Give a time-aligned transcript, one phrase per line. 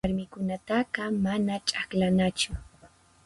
[0.03, 2.51] Warmikunataqa mana ch'aqlanachu.